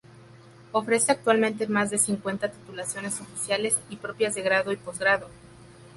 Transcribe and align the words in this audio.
Ofrece 0.71 1.11
actualmente 1.11 1.67
más 1.67 1.91
de 1.91 1.99
cincuenta 1.99 2.49
titulaciones 2.49 3.21
oficiales 3.21 3.77
y 3.91 3.97
propias 3.97 4.33
de 4.33 4.41
grado 4.41 4.71
y 4.71 4.75
posgrado. 4.77 5.27